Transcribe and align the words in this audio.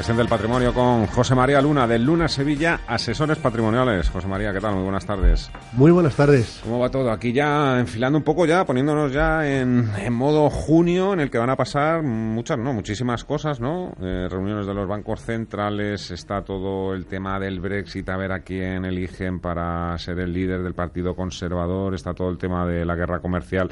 Gestión 0.00 0.16
del 0.16 0.28
patrimonio 0.28 0.72
con 0.72 1.04
José 1.08 1.34
María 1.34 1.60
Luna, 1.60 1.86
de 1.86 1.98
Luna 1.98 2.26
Sevilla, 2.26 2.80
asesores 2.86 3.36
patrimoniales. 3.36 4.08
José 4.08 4.28
María, 4.28 4.50
¿qué 4.50 4.58
tal? 4.58 4.72
Muy 4.72 4.84
buenas 4.84 5.04
tardes. 5.04 5.50
Muy 5.74 5.90
buenas 5.90 6.16
tardes. 6.16 6.62
¿Cómo 6.64 6.78
va 6.78 6.90
todo? 6.90 7.10
Aquí 7.10 7.34
ya 7.34 7.78
enfilando 7.78 8.16
un 8.16 8.24
poco 8.24 8.46
ya, 8.46 8.64
poniéndonos 8.64 9.12
ya 9.12 9.46
en, 9.46 10.10
modo 10.10 10.48
junio, 10.48 11.12
en 11.12 11.20
el 11.20 11.30
que 11.30 11.36
van 11.36 11.50
a 11.50 11.56
pasar 11.56 12.02
muchas, 12.02 12.56
no, 12.56 12.72
muchísimas 12.72 13.24
cosas, 13.24 13.60
¿no? 13.60 13.92
Eh, 14.00 14.26
reuniones 14.30 14.64
de 14.64 14.72
los 14.72 14.88
bancos 14.88 15.20
centrales, 15.20 16.10
está 16.10 16.40
todo 16.40 16.94
el 16.94 17.04
tema 17.04 17.38
del 17.38 17.60
Brexit, 17.60 18.08
a 18.08 18.16
ver 18.16 18.32
a 18.32 18.40
quién 18.40 18.86
eligen 18.86 19.38
para 19.38 19.98
ser 19.98 20.18
el 20.20 20.32
líder 20.32 20.62
del 20.62 20.72
Partido 20.72 21.14
Conservador, 21.14 21.94
está 21.94 22.14
todo 22.14 22.30
el 22.30 22.38
tema 22.38 22.66
de 22.66 22.86
la 22.86 22.94
guerra 22.94 23.20
comercial 23.20 23.70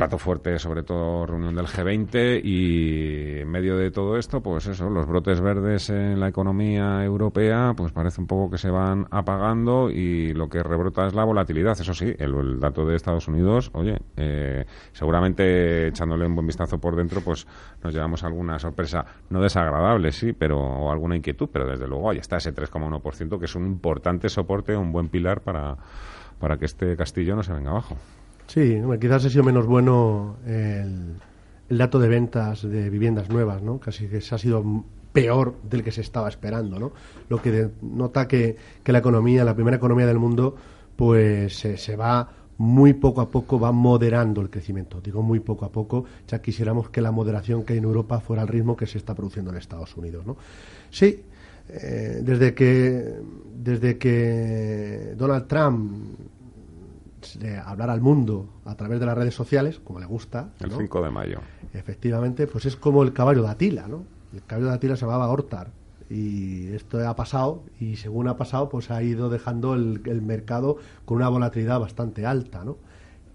plato 0.00 0.16
fuerte, 0.16 0.58
sobre 0.58 0.82
todo 0.82 1.26
reunión 1.26 1.54
del 1.54 1.66
G20 1.66 2.40
y 2.42 3.40
en 3.40 3.48
medio 3.50 3.76
de 3.76 3.90
todo 3.90 4.16
esto, 4.16 4.40
pues 4.40 4.66
eso, 4.66 4.88
los 4.88 5.06
brotes 5.06 5.42
verdes 5.42 5.90
en 5.90 6.18
la 6.18 6.28
economía 6.28 7.04
europea, 7.04 7.74
pues 7.76 7.92
parece 7.92 8.18
un 8.22 8.26
poco 8.26 8.52
que 8.52 8.56
se 8.56 8.70
van 8.70 9.06
apagando 9.10 9.90
y 9.90 10.32
lo 10.32 10.48
que 10.48 10.62
rebrota 10.62 11.06
es 11.06 11.12
la 11.12 11.24
volatilidad. 11.24 11.78
Eso 11.78 11.92
sí, 11.92 12.14
el, 12.18 12.58
dato 12.58 12.86
de 12.86 12.96
Estados 12.96 13.28
Unidos, 13.28 13.70
oye, 13.74 13.98
eh, 14.16 14.64
seguramente 14.94 15.88
echándole 15.88 16.24
un 16.24 16.34
buen 16.34 16.46
vistazo 16.46 16.78
por 16.78 16.96
dentro, 16.96 17.20
pues 17.20 17.46
nos 17.84 17.92
llevamos 17.92 18.24
alguna 18.24 18.58
sorpresa 18.58 19.04
no 19.28 19.42
desagradable, 19.42 20.12
sí, 20.12 20.32
pero 20.32 20.58
o 20.58 20.90
alguna 20.90 21.14
inquietud, 21.14 21.50
pero 21.52 21.66
desde 21.66 21.86
luego 21.86 22.08
ahí 22.08 22.16
está 22.16 22.38
ese 22.38 22.54
3,1% 22.54 23.38
que 23.38 23.44
es 23.44 23.54
un 23.54 23.66
importante 23.66 24.30
soporte, 24.30 24.74
un 24.74 24.92
buen 24.92 25.10
pilar 25.10 25.42
para 25.42 25.76
para 26.38 26.56
que 26.56 26.64
este 26.64 26.96
castillo 26.96 27.36
no 27.36 27.42
se 27.42 27.52
venga 27.52 27.68
abajo. 27.68 27.98
Sí, 28.50 28.82
quizás 29.00 29.24
ha 29.24 29.30
sido 29.30 29.44
menos 29.44 29.64
bueno 29.64 30.38
el, 30.44 31.78
dato 31.78 32.00
de 32.00 32.08
ventas 32.08 32.68
de 32.68 32.90
viviendas 32.90 33.30
nuevas, 33.30 33.62
¿no? 33.62 33.78
Casi 33.78 34.08
que 34.08 34.20
se 34.20 34.34
ha 34.34 34.38
sido 34.38 34.64
peor 35.12 35.54
del 35.62 35.84
que 35.84 35.92
se 35.92 36.00
estaba 36.00 36.28
esperando, 36.28 36.76
¿no? 36.80 36.90
Lo 37.28 37.40
que 37.40 37.68
nota 37.80 38.26
que, 38.26 38.56
que, 38.82 38.90
la 38.90 38.98
economía, 38.98 39.44
la 39.44 39.54
primera 39.54 39.76
economía 39.76 40.04
del 40.04 40.18
mundo, 40.18 40.56
pues 40.96 41.60
se, 41.60 41.94
va 41.94 42.28
muy 42.58 42.92
poco 42.94 43.20
a 43.20 43.30
poco, 43.30 43.60
va 43.60 43.70
moderando 43.70 44.40
el 44.40 44.50
crecimiento. 44.50 45.00
Digo 45.00 45.22
muy 45.22 45.38
poco 45.38 45.64
a 45.64 45.70
poco, 45.70 46.06
ya 46.26 46.42
quisiéramos 46.42 46.90
que 46.90 47.00
la 47.00 47.12
moderación 47.12 47.62
que 47.62 47.74
hay 47.74 47.78
en 47.78 47.84
Europa 47.84 48.18
fuera 48.18 48.42
al 48.42 48.48
ritmo 48.48 48.76
que 48.76 48.88
se 48.88 48.98
está 48.98 49.14
produciendo 49.14 49.52
en 49.52 49.58
Estados 49.58 49.96
Unidos, 49.96 50.26
¿no? 50.26 50.36
Sí, 50.90 51.22
eh, 51.68 52.18
desde 52.20 52.52
que 52.52 53.14
desde 53.54 53.96
que 53.96 55.14
Donald 55.16 55.46
Trump 55.46 56.18
hablar 57.64 57.90
al 57.90 58.00
mundo 58.00 58.48
a 58.64 58.74
través 58.74 59.00
de 59.00 59.06
las 59.06 59.16
redes 59.16 59.34
sociales, 59.34 59.80
como 59.82 60.00
le 60.00 60.06
gusta. 60.06 60.50
El 60.60 60.70
5 60.70 61.02
de 61.02 61.10
mayo. 61.10 61.40
Efectivamente, 61.72 62.46
pues 62.46 62.66
es 62.66 62.76
como 62.76 63.02
el 63.02 63.12
caballo 63.12 63.42
de 63.42 63.48
Atila, 63.48 63.88
¿no? 63.88 64.04
El 64.32 64.42
caballo 64.44 64.68
de 64.68 64.74
Atila 64.74 64.96
se 64.96 65.06
llamaba 65.06 65.28
Hortar. 65.28 65.70
Y 66.08 66.68
esto 66.74 67.06
ha 67.08 67.14
pasado, 67.14 67.62
y 67.78 67.96
según 67.96 68.28
ha 68.28 68.36
pasado, 68.36 68.68
pues 68.68 68.90
ha 68.90 69.02
ido 69.02 69.30
dejando 69.30 69.74
el, 69.74 70.22
mercado 70.22 70.78
con 71.04 71.18
una 71.18 71.28
volatilidad 71.28 71.78
bastante 71.78 72.26
alta, 72.26 72.64
¿no? 72.64 72.78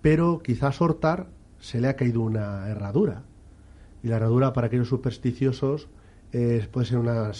Pero 0.01 0.39
quizás 0.43 0.81
Hortar 0.81 1.27
se 1.59 1.79
le 1.79 1.87
ha 1.87 1.95
caído 1.95 2.21
una 2.21 2.67
herradura. 2.67 3.23
Y 4.03 4.09
la 4.09 4.17
herradura 4.17 4.53
para 4.53 4.67
aquellos 4.67 4.89
supersticiosos 4.89 5.87
puede 6.71 6.85
ser 6.85 6.97
una, 6.97 7.31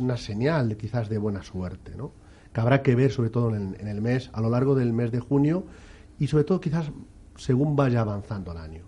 una 0.00 0.16
señal 0.18 0.76
quizás 0.76 1.08
de 1.08 1.16
buena 1.16 1.42
suerte, 1.42 1.96
¿no? 1.96 2.12
que 2.54 2.60
habrá 2.60 2.82
que 2.82 2.94
ver 2.94 3.10
sobre 3.10 3.30
todo 3.30 3.54
en 3.54 3.74
el, 3.86 4.00
mes, 4.00 4.30
a 4.32 4.40
lo 4.40 4.48
largo 4.48 4.76
del 4.76 4.92
mes 4.92 5.10
de 5.10 5.18
junio 5.18 5.64
y 6.18 6.26
sobre 6.26 6.44
todo 6.44 6.60
quizás 6.60 6.90
según 7.36 7.76
vaya 7.76 8.00
avanzando 8.00 8.52
el 8.52 8.58
año. 8.58 8.84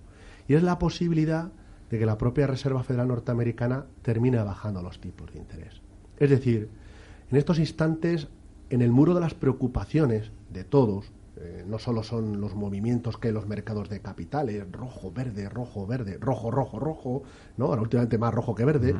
Y 0.48 0.54
es 0.54 0.62
la 0.62 0.78
posibilidad 0.78 1.50
de 1.90 1.98
que 1.98 2.06
la 2.06 2.18
propia 2.18 2.46
Reserva 2.46 2.82
Federal 2.82 3.08
Norteamericana 3.08 3.86
termine 4.02 4.38
bajando 4.38 4.82
los 4.82 5.00
tipos 5.00 5.32
de 5.32 5.38
interés. 5.38 5.80
Es 6.18 6.30
decir, 6.30 6.68
en 7.30 7.36
estos 7.36 7.58
instantes, 7.58 8.28
en 8.70 8.82
el 8.82 8.90
muro 8.90 9.14
de 9.14 9.20
las 9.20 9.34
preocupaciones 9.34 10.30
de 10.52 10.64
todos, 10.64 11.12
eh, 11.38 11.64
no 11.66 11.78
solo 11.78 12.02
son 12.02 12.40
los 12.40 12.54
movimientos 12.54 13.18
que 13.18 13.30
los 13.30 13.46
mercados 13.46 13.88
de 13.88 14.00
capitales, 14.00 14.64
rojo, 14.72 15.12
verde, 15.12 15.48
rojo, 15.48 15.86
verde, 15.86 16.18
rojo, 16.18 16.50
rojo, 16.50 16.78
rojo, 16.78 17.22
¿no? 17.56 17.66
ahora 17.66 17.82
últimamente 17.82 18.18
más 18.18 18.32
rojo 18.32 18.54
que 18.54 18.64
verde, 18.64 18.94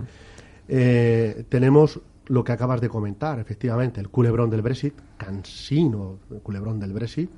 eh, 0.69 1.45
tenemos 1.49 2.01
lo 2.27 2.45
que 2.45 2.53
acabas 2.53 2.81
de 2.81 2.89
comentar, 2.89 3.39
efectivamente, 3.39 4.01
el 4.01 4.09
culebrón 4.09 4.51
del 4.51 4.63
Brexit, 4.63 4.95
cansino 5.17 6.19
el 6.31 6.41
culebrón 6.41 6.81
del 6.81 6.93
Brexit. 6.93 7.31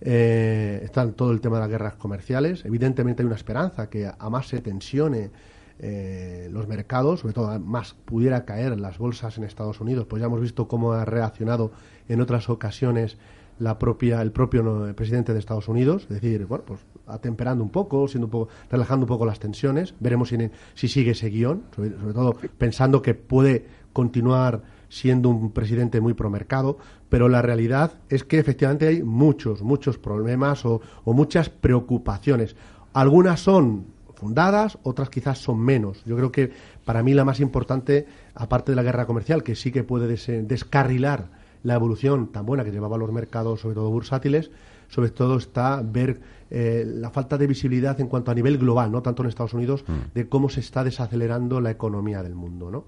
Eh, 0.00 0.80
está 0.82 1.02
en 1.02 1.14
todo 1.14 1.32
el 1.32 1.40
tema 1.40 1.56
de 1.56 1.62
las 1.62 1.70
guerras 1.70 1.94
comerciales. 1.94 2.64
Evidentemente 2.64 3.22
hay 3.22 3.26
una 3.26 3.36
esperanza 3.36 3.88
que 3.88 4.06
a 4.06 4.30
más 4.30 4.48
se 4.48 4.60
tensione 4.60 5.30
eh, 5.78 6.48
los 6.52 6.68
mercados, 6.68 7.20
sobre 7.20 7.34
todo 7.34 7.50
a 7.50 7.58
más 7.58 7.94
pudiera 8.04 8.44
caer 8.44 8.78
las 8.80 8.98
bolsas 8.98 9.36
en 9.36 9.44
Estados 9.44 9.80
Unidos, 9.80 10.06
pues 10.06 10.20
ya 10.20 10.26
hemos 10.26 10.40
visto 10.40 10.68
cómo 10.68 10.92
ha 10.92 11.04
reaccionado 11.04 11.70
en 12.08 12.22
otras 12.22 12.48
ocasiones 12.48 13.18
la 13.58 13.78
propia, 13.78 14.22
el 14.22 14.32
propio 14.32 14.94
presidente 14.94 15.32
de 15.32 15.38
Estados 15.38 15.68
Unidos, 15.68 16.02
es 16.04 16.20
decir, 16.20 16.46
bueno, 16.46 16.64
pues 16.66 16.80
atemperando 17.06 17.62
un 17.62 17.70
poco, 17.70 18.08
siendo 18.08 18.26
un 18.26 18.30
poco, 18.30 18.48
relajando 18.70 19.04
un 19.04 19.08
poco 19.08 19.26
las 19.26 19.38
tensiones. 19.38 19.94
Veremos 20.00 20.32
si 20.74 20.88
sigue 20.88 21.12
ese 21.12 21.28
guion, 21.28 21.62
sobre, 21.74 21.90
todo 21.90 22.36
pensando 22.58 23.02
que 23.02 23.14
puede 23.14 23.66
continuar 23.92 24.62
siendo 24.88 25.28
un 25.28 25.50
presidente 25.50 26.00
muy 26.00 26.14
promercado, 26.14 26.78
pero 27.08 27.28
la 27.28 27.42
realidad 27.42 27.94
es 28.08 28.24
que 28.24 28.38
efectivamente 28.38 28.86
hay 28.86 29.02
muchos, 29.02 29.62
muchos 29.62 29.98
problemas 29.98 30.64
o, 30.64 30.80
muchas 31.04 31.48
preocupaciones. 31.48 32.56
Algunas 32.92 33.40
son 33.40 33.86
fundadas, 34.14 34.78
otras 34.82 35.10
quizás 35.10 35.38
son 35.38 35.60
menos. 35.60 36.02
Yo 36.04 36.16
creo 36.16 36.32
que 36.32 36.50
para 36.84 37.02
mí 37.02 37.14
la 37.14 37.24
más 37.24 37.40
importante, 37.40 38.06
aparte 38.34 38.72
de 38.72 38.76
la 38.76 38.82
guerra 38.82 39.06
comercial, 39.06 39.42
que 39.42 39.54
sí 39.54 39.70
que 39.70 39.84
puede 39.84 40.08
descarrilar 40.42 41.30
la 41.62 41.74
evolución 41.74 42.28
tan 42.28 42.46
buena 42.46 42.64
que 42.64 42.70
llevaba 42.70 42.96
los 42.96 43.12
mercados, 43.12 43.60
sobre 43.60 43.74
todo 43.74 43.90
bursátiles, 43.90 44.50
sobre 44.88 45.10
todo 45.10 45.36
está 45.36 45.82
ver 45.82 46.20
eh, 46.48 46.84
la 46.86 47.10
falta 47.10 47.36
de 47.36 47.46
visibilidad 47.46 48.00
en 48.00 48.06
cuanto 48.06 48.30
a 48.30 48.34
nivel 48.34 48.56
global, 48.56 48.92
no 48.92 49.02
tanto 49.02 49.22
en 49.22 49.28
Estados 49.28 49.52
Unidos, 49.52 49.84
mm. 49.86 50.14
de 50.14 50.28
cómo 50.28 50.48
se 50.48 50.60
está 50.60 50.84
desacelerando 50.84 51.60
la 51.60 51.72
economía 51.72 52.22
del 52.22 52.34
mundo. 52.34 52.70
¿no? 52.70 52.84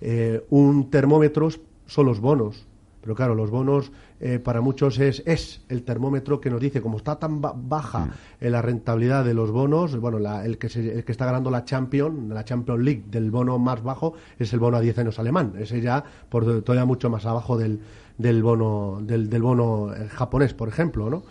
Eh, 0.00 0.44
un 0.50 0.90
termómetro 0.90 1.48
son 1.86 2.06
los 2.06 2.20
bonos. 2.20 2.66
Pero 3.02 3.14
claro, 3.14 3.34
los 3.34 3.50
bonos 3.50 3.92
eh, 4.20 4.38
para 4.38 4.60
muchos 4.60 4.98
es, 4.98 5.22
es 5.24 5.62
el 5.70 5.82
termómetro 5.84 6.40
que 6.40 6.50
nos 6.50 6.60
dice, 6.60 6.82
como 6.82 6.98
está 6.98 7.18
tan 7.18 7.40
baja 7.40 8.06
mm. 8.40 8.46
la 8.46 8.60
rentabilidad 8.60 9.24
de 9.24 9.32
los 9.32 9.50
bonos, 9.50 9.96
bueno, 9.96 10.18
el, 10.42 10.58
que 10.58 10.66
el 10.66 11.04
que 11.04 11.12
está 11.12 11.24
ganando 11.24 11.50
la 11.50 11.64
Champions, 11.64 12.28
la 12.28 12.44
Champions 12.44 12.82
League 12.82 13.04
del 13.10 13.30
bono 13.30 13.58
más 13.58 13.82
bajo 13.82 14.12
es 14.38 14.52
el 14.52 14.58
bono 14.58 14.76
a 14.76 14.80
10 14.80 14.98
años 14.98 15.18
alemán. 15.18 15.54
Ese 15.58 15.80
ya 15.80 16.04
por 16.28 16.62
todavía 16.62 16.84
mucho 16.84 17.08
más 17.08 17.24
abajo 17.24 17.56
del, 17.56 17.80
del 18.18 18.42
bono, 18.42 19.00
del, 19.02 19.30
del 19.30 19.42
bono 19.42 19.94
eh, 19.94 20.08
japonés, 20.08 20.52
por 20.52 20.68
ejemplo, 20.68 21.08
¿no? 21.08 21.22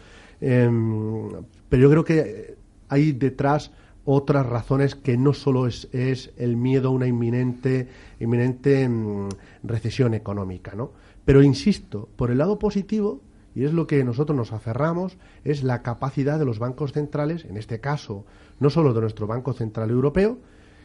Em, 0.42 1.30
pero 1.70 1.84
yo 1.84 1.90
creo 1.92 2.04
que 2.04 2.56
hay 2.88 3.12
detrás 3.12 3.72
otras 4.06 4.46
razones 4.46 4.96
que 4.96 5.18
no 5.18 5.34
solo 5.34 5.68
es, 5.68 5.88
es 5.92 6.31
el 6.38 6.57
miedo 6.57 6.90
a 6.90 6.92
una 6.92 7.07
inminente, 7.07 7.88
inminente 8.19 8.88
mm, 8.88 9.30
recesión 9.63 10.13
económica, 10.13 10.74
¿no? 10.75 10.92
Pero 11.25 11.44
insisto, 11.44 12.10
por 12.16 12.31
el 12.31 12.40
lado 12.40 12.57
positivo, 12.57 13.22
y 13.54 13.66
es 13.66 13.74
lo 13.74 13.88
que 13.88 14.04
nosotros 14.04 14.36
nos 14.36 14.54
aferramos, 14.54 15.18
es 15.44 15.63
la 15.63 15.81
capacidad 15.81 16.40
de 16.40 16.46
los 16.46 16.60
bancos 16.60 16.94
centrales, 16.94 17.46
en 17.46 17.57
este 17.57 17.80
caso, 17.80 18.25
no 18.60 18.69
solo 18.69 18.94
de 18.94 19.01
nuestro 19.01 19.28
Banco 19.28 19.54
Central 19.54 19.90
Europeo, 19.90 20.40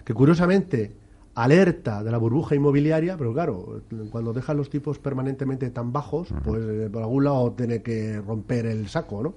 que 0.04 0.12
curiosamente 0.12 0.96
alerta 1.34 2.04
de 2.04 2.10
la 2.10 2.18
burbuja 2.18 2.54
inmobiliaria, 2.54 3.16
pero 3.16 3.32
claro, 3.32 3.82
cuando 4.10 4.32
dejan 4.32 4.56
los 4.56 4.70
tipos 4.70 4.98
permanentemente 4.98 5.70
tan 5.70 5.92
bajos, 5.92 6.28
pues 6.44 6.62
eh, 6.64 6.88
por 6.92 7.02
algún 7.02 7.24
lado 7.24 7.52
tiene 7.52 7.82
que 7.82 8.20
romper 8.20 8.66
el 8.66 8.88
saco, 8.88 9.22
¿no? 9.22 9.34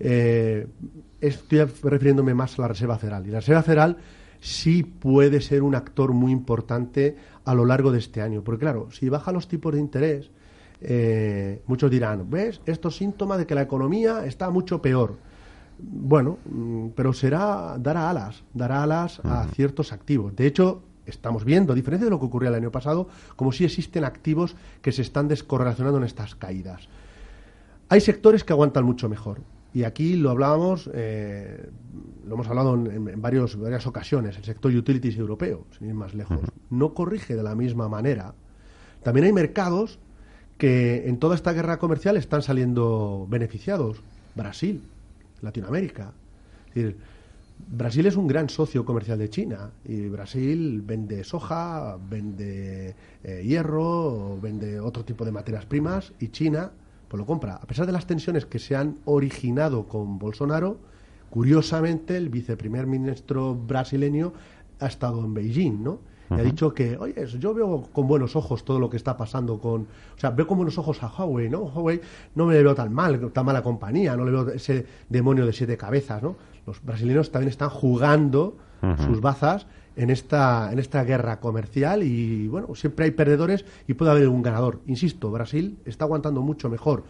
Eh, 0.00 0.66
estoy 1.20 1.64
refiriéndome 1.82 2.34
más 2.34 2.58
a 2.58 2.62
la 2.62 2.68
Reserva 2.68 2.98
Federal. 2.98 3.26
Y 3.26 3.30
la 3.30 3.40
Reserva 3.40 3.62
Federal 3.62 3.96
sí 4.40 4.82
puede 4.82 5.40
ser 5.40 5.62
un 5.62 5.74
actor 5.74 6.12
muy 6.12 6.32
importante 6.32 7.16
a 7.44 7.54
lo 7.54 7.66
largo 7.66 7.92
de 7.92 7.98
este 7.98 8.22
año. 8.22 8.42
Porque 8.42 8.60
claro, 8.60 8.90
si 8.90 9.08
baja 9.08 9.30
los 9.30 9.46
tipos 9.46 9.74
de 9.74 9.80
interés, 9.80 10.30
eh, 10.80 11.62
muchos 11.66 11.90
dirán, 11.90 12.28
¿ves? 12.30 12.60
Esto 12.64 12.88
es 12.88 12.96
síntoma 12.96 13.36
de 13.36 13.46
que 13.46 13.54
la 13.54 13.62
economía 13.62 14.24
está 14.24 14.50
mucho 14.50 14.80
peor. 14.80 15.18
Bueno, 15.78 16.38
mm, 16.44 16.88
pero 16.94 17.12
será, 17.12 17.76
dará 17.78 18.10
alas, 18.10 18.42
dará 18.54 18.82
alas 18.82 19.20
a 19.24 19.46
ciertos 19.54 19.92
activos. 19.92 20.34
De 20.34 20.46
hecho, 20.46 20.82
estamos 21.06 21.44
viendo, 21.44 21.72
a 21.72 21.76
diferencia 21.76 22.06
de 22.06 22.10
lo 22.10 22.18
que 22.18 22.26
ocurrió 22.26 22.48
el 22.48 22.54
año 22.54 22.70
pasado, 22.70 23.08
como 23.36 23.52
si 23.52 23.64
existen 23.64 24.04
activos 24.04 24.56
que 24.80 24.92
se 24.92 25.02
están 25.02 25.28
descorrelacionando 25.28 25.98
en 25.98 26.04
estas 26.04 26.34
caídas. 26.34 26.88
Hay 27.88 28.00
sectores 28.00 28.44
que 28.44 28.52
aguantan 28.52 28.84
mucho 28.84 29.08
mejor. 29.08 29.40
Y 29.72 29.84
aquí 29.84 30.16
lo 30.16 30.30
hablábamos, 30.30 30.90
eh, 30.92 31.70
lo 32.26 32.34
hemos 32.34 32.48
hablado 32.48 32.74
en, 32.74 33.20
varios, 33.22 33.56
varias 33.56 33.86
ocasiones, 33.86 34.36
el 34.36 34.44
sector 34.44 34.74
utilities 34.74 35.16
europeo, 35.16 35.66
sin 35.78 35.88
ir 35.88 35.94
más 35.94 36.14
lejos, 36.14 36.40
no 36.70 36.92
corrige 36.92 37.36
de 37.36 37.42
la 37.42 37.54
misma 37.54 37.88
manera. 37.88 38.34
También 39.02 39.26
hay 39.26 39.32
mercados 39.32 39.98
que 40.58 41.08
en 41.08 41.18
toda 41.18 41.36
esta 41.36 41.52
guerra 41.52 41.78
comercial 41.78 42.16
están 42.16 42.42
saliendo 42.42 43.26
beneficiados. 43.30 44.02
Brasil, 44.34 44.82
Latinoamérica. 45.40 46.12
Es 46.68 46.74
decir, 46.74 46.96
Brasil 47.68 48.06
es 48.06 48.16
un 48.16 48.26
gran 48.26 48.48
socio 48.48 48.84
comercial 48.84 49.18
de 49.18 49.30
China 49.30 49.70
y 49.84 50.08
Brasil 50.08 50.82
vende 50.82 51.24
soja, 51.24 51.96
vende 52.08 52.94
eh, 53.22 53.42
hierro, 53.44 54.38
vende 54.40 54.80
otro 54.80 55.04
tipo 55.04 55.24
de 55.24 55.32
materias 55.32 55.66
primas 55.66 56.12
y 56.20 56.28
China 56.28 56.72
pues 57.10 57.18
lo 57.18 57.26
compra. 57.26 57.56
A 57.56 57.66
pesar 57.66 57.86
de 57.86 57.92
las 57.92 58.06
tensiones 58.06 58.46
que 58.46 58.60
se 58.60 58.76
han 58.76 58.98
originado 59.04 59.88
con 59.88 60.20
Bolsonaro, 60.20 60.78
curiosamente 61.28 62.16
el 62.16 62.28
viceprimer 62.28 62.86
ministro 62.86 63.56
brasileño 63.56 64.32
ha 64.78 64.86
estado 64.86 65.24
en 65.24 65.34
Beijing, 65.34 65.82
¿no? 65.82 65.98
Y 66.30 66.34
ha 66.34 66.44
dicho 66.44 66.72
que, 66.72 66.96
oye, 66.96 67.26
yo 67.40 67.52
veo 67.52 67.88
con 67.92 68.06
buenos 68.06 68.36
ojos 68.36 68.64
todo 68.64 68.78
lo 68.78 68.88
que 68.88 68.96
está 68.96 69.16
pasando 69.16 69.58
con... 69.58 69.88
O 70.16 70.20
sea, 70.20 70.30
veo 70.30 70.46
con 70.46 70.58
buenos 70.58 70.78
ojos 70.78 71.02
a 71.02 71.08
Huawei, 71.08 71.50
¿no? 71.50 71.62
Huawei 71.62 72.00
no 72.36 72.46
me 72.46 72.62
veo 72.62 72.72
tan 72.76 72.94
mal, 72.94 73.32
tan 73.32 73.44
mala 73.44 73.64
compañía, 73.64 74.16
no 74.16 74.24
le 74.24 74.30
veo 74.30 74.48
ese 74.50 74.86
demonio 75.08 75.44
de 75.44 75.52
siete 75.52 75.76
cabezas, 75.76 76.22
¿no? 76.22 76.36
Los 76.66 76.82
brasileños 76.82 77.30
también 77.30 77.50
están 77.50 77.70
jugando 77.70 78.56
sus 79.06 79.20
bazas 79.20 79.66
en 79.94 80.08
esta, 80.08 80.72
en 80.72 80.78
esta 80.78 81.04
guerra 81.04 81.38
comercial 81.40 82.02
y, 82.02 82.48
bueno, 82.48 82.74
siempre 82.74 83.04
hay 83.04 83.10
perdedores 83.10 83.66
y 83.86 83.94
puede 83.94 84.10
haber 84.10 84.28
un 84.28 84.42
ganador. 84.42 84.80
Insisto, 84.86 85.30
Brasil 85.30 85.78
está 85.84 86.06
aguantando 86.06 86.40
mucho 86.40 86.70
mejor 86.70 87.04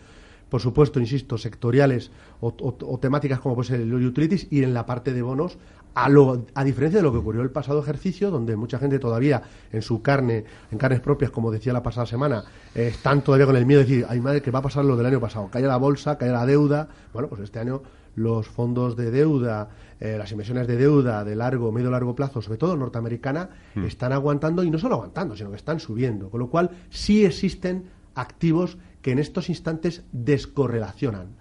por 0.51 0.61
supuesto, 0.61 1.01
insisto, 1.01 1.39
sectoriales 1.39 2.11
o, 2.41 2.99
temáticas 3.01 3.39
como 3.39 3.55
puede 3.55 3.69
ser 3.69 3.81
el 3.81 3.95
utilities 3.95 4.49
y 4.51 4.63
en 4.63 4.75
la 4.75 4.85
parte 4.85 5.15
de 5.15 5.23
bonos, 5.23 5.57
a, 5.95 6.09
lo, 6.09 6.45
a 6.55 6.65
diferencia 6.65 6.99
de 6.99 7.03
lo 7.03 7.13
que 7.13 7.19
ocurrió 7.19 7.43
el 7.43 7.51
pasado 7.51 7.81
ejercicio, 7.81 8.31
donde 8.31 8.57
mucha 8.57 8.79
gente 8.79 8.99
todavía 8.99 9.43
en 9.73 9.83
su 9.83 10.03
carne, 10.03 10.45
en 10.71 10.79
carnes 10.79 11.01
propias, 11.01 11.31
como 11.31 11.51
decía 11.51 11.73
la 11.73 11.83
pasada 11.83 12.07
semana, 12.07 12.45
eh, 12.75 12.89
están 12.89 13.23
todavía 13.23 13.47
con 13.47 13.57
el 13.57 13.67
miedo 13.67 13.81
de 13.81 13.87
decir, 13.87 14.07
ay 14.09 14.21
madre, 14.21 14.43
que 14.43 14.51
va 14.51 14.59
a 14.59 14.63
pasar 14.63 14.85
lo 14.85 14.97
del 14.97 15.07
año 15.07 15.21
pasado, 15.21 15.49
cae 15.51 15.63
la 15.63 15.77
bolsa, 15.77 16.19
cae 16.19 16.31
la 16.31 16.47
deuda. 16.47 16.89
Bueno, 17.13 17.29
pues 17.29 17.41
este 17.43 17.59
año 17.59 17.83
los 18.15 18.49
fondos 18.49 18.97
de 18.97 19.11
deuda, 19.11 19.71
eh, 20.01 20.17
las 20.19 20.31
inversiones 20.31 20.67
de 20.67 20.77
deuda 20.77 21.25
de 21.25 21.37
largo, 21.37 21.73
medio 21.73 21.91
largo 21.91 22.15
plazo, 22.15 22.43
sobre 22.43 22.59
todo 22.59 22.77
norteamericana, 22.77 23.51
hmm. 23.75 23.85
están 23.85 24.13
aguantando 24.13 24.63
y 24.63 24.71
no 24.71 24.79
solo 24.79 24.97
aguantando, 24.97 25.37
sino 25.37 25.51
que 25.51 25.57
están 25.57 25.81
subiendo. 25.81 26.31
Con 26.31 26.41
lo 26.41 26.51
cual, 26.51 26.71
sí 26.91 27.25
existen 27.25 27.85
activos 28.15 28.79
que 29.03 29.13
en 29.13 29.19
estos 29.19 29.49
instantes 29.49 30.03
descorrelacionan. 30.13 31.41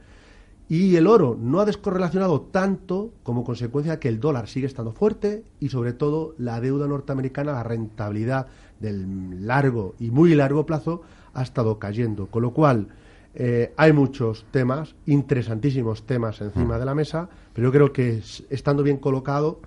Y 0.70 0.98
el 0.98 1.08
oro 1.08 1.36
no 1.40 1.60
ha 1.60 1.66
descorrelacionado 1.66 2.42
tanto 2.42 3.12
como 3.24 3.44
consecuencia 3.44 3.94
de 3.94 4.00
que 4.00 4.08
el 4.08 4.20
dólar 4.20 4.48
sigue 4.48 4.68
estando 4.68 4.92
fuerte 4.92 5.44
y 5.60 5.70
sobre 5.70 5.94
todo 5.94 6.36
la 6.38 6.62
deuda 6.62 6.88
norteamericana, 6.88 7.54
la 7.54 7.64
rentabilidad 7.64 8.46
del 8.80 9.48
largo 9.48 9.96
y 10.00 10.12
muy 10.12 10.36
largo 10.36 10.68
plazo 10.68 11.02
ha 11.34 11.42
estado 11.42 11.80
cayendo. 11.80 12.28
Con 12.28 12.44
lo 12.44 12.54
cual 12.54 12.90
eh, 13.36 13.74
hay 13.78 13.94
muchos 13.94 14.46
temas, 14.52 14.96
interesantísimos 15.06 16.06
temas 16.06 16.42
encima 16.42 16.76
mm. 16.76 16.80
de 16.80 16.86
la 16.86 16.96
mesa, 16.96 17.30
pero 17.54 17.68
yo 17.68 17.72
creo 17.72 17.94
que 17.94 18.22
estando 18.50 18.84
bien 18.84 18.98
colocado, 18.98 19.62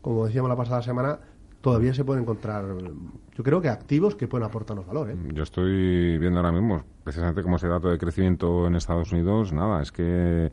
como 0.00 0.26
decíamos 0.26 0.48
la 0.48 0.56
pasada 0.56 0.82
semana, 0.82 1.18
todavía 1.60 1.92
se 1.92 2.04
pueden 2.04 2.22
encontrar, 2.22 2.64
yo 3.34 3.44
creo 3.44 3.60
que 3.60 3.68
activos 3.68 4.14
que 4.14 4.28
pueden 4.28 4.46
aportarnos 4.46 4.86
valor. 4.86 5.10
¿eh? 5.10 5.16
Yo 5.34 5.42
estoy 5.42 6.18
viendo 6.18 6.38
ahora 6.38 6.52
mismo, 6.52 6.84
precisamente 7.02 7.42
como 7.42 7.56
ese 7.56 7.68
dato 7.68 7.88
de 7.88 7.98
crecimiento 7.98 8.66
en 8.66 8.76
Estados 8.76 9.12
Unidos, 9.12 9.52
nada, 9.52 9.82
es 9.82 9.90
que 9.90 10.52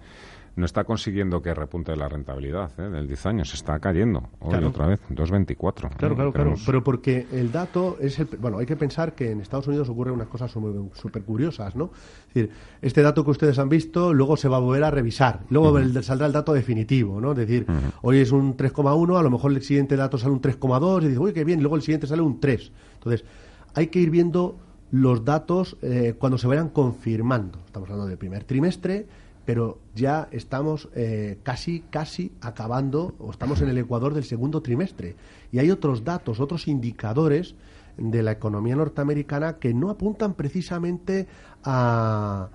no 0.56 0.66
está 0.66 0.84
consiguiendo 0.84 1.42
que 1.42 1.54
repunte 1.54 1.96
la 1.96 2.08
rentabilidad 2.08 2.72
¿eh? 2.80 2.90
del 2.90 3.08
10 3.08 3.26
años, 3.26 3.54
está 3.54 3.80
cayendo 3.80 4.30
hoy 4.40 4.64
otra 4.64 4.88
vez, 4.88 5.02
2,24. 5.10 5.96
Claro, 5.98 6.16
claro, 6.16 6.34
claro, 6.34 6.56
pero 6.66 6.84
porque 6.84 7.28
el 7.32 7.52
dato 7.52 7.98
es 8.00 8.20
el... 8.20 8.28
Bueno, 8.40 8.58
hay 8.60 8.66
que 8.66 8.76
pensar 8.76 9.14
que 9.14 9.32
en 9.32 9.42
Estados 9.42 9.68
Unidos 9.68 9.90
ocurren 9.90 10.14
unas 10.14 10.28
cosas 10.28 10.52
súper 10.52 11.24
curiosas, 11.24 11.76
¿no? 11.76 11.92
Es 12.30 12.34
decir, 12.34 12.52
este 12.82 13.02
dato 13.02 13.24
que 13.26 13.32
ustedes 13.32 13.60
han 13.60 13.70
visto 13.70 14.14
luego 14.14 14.38
se 14.38 14.48
va 14.48 14.58
a 14.58 14.60
volver 14.60 14.84
a 14.84 14.92
revisar, 14.92 15.42
luego 15.50 15.78
saldrá 16.02 16.28
el 16.28 16.34
dato 16.34 16.54
definitivo, 16.54 17.20
¿no? 17.20 17.32
Es 17.32 17.38
decir, 17.38 17.66
hoy 18.02 18.20
es 18.20 18.32
un 18.32 18.56
3,1, 18.56 19.20
a 19.20 19.24
lo 19.24 19.30
mejor 19.30 19.52
el 19.52 19.62
siguiente 19.62 19.96
dato 19.96 20.18
sale 20.18 20.34
un 20.34 20.42
3,2 20.42 21.04
y 21.04 21.08
dice, 21.08 21.20
uy, 21.20 21.34
qué 21.34 21.44
bien, 21.44 21.60
y 21.60 21.62
luego 21.62 21.76
el 21.76 21.82
siguiente 21.82 22.08
sale 22.08 22.22
un 22.22 22.40
3. 22.40 22.72
Entonces, 22.96 23.26
hay 23.74 23.88
que 23.88 24.00
ir 24.00 24.10
viendo 24.10 24.58
los 24.92 25.26
datos 25.26 25.78
eh, 25.82 26.16
cuando 26.18 26.38
se 26.38 26.48
vayan 26.48 26.70
confirmando. 26.70 27.60
Estamos 27.66 27.90
hablando 27.90 28.08
del 28.08 28.18
primer 28.18 28.44
trimestre, 28.46 29.06
pero 29.46 29.80
ya 29.94 30.28
estamos 30.32 30.90
eh, 30.96 31.38
casi, 31.44 31.82
casi 31.90 32.32
acabando, 32.42 33.16
o 33.20 33.32
estamos 33.32 33.62
en 33.62 33.70
el 33.70 33.78
ecuador 33.78 34.14
del 34.14 34.24
segundo 34.24 34.62
trimestre. 34.62 35.16
Y 35.52 35.60
hay 35.60 35.70
otros 35.72 36.04
datos, 36.04 36.40
otros 36.40 36.68
indicadores 36.68 37.56
de 37.98 38.24
la 38.24 38.32
economía 38.32 38.76
norteamericana 38.76 39.58
que 39.58 39.74
no 39.74 39.90
apuntan 39.90 40.34
precisamente 40.34 41.28
a, 41.64 42.50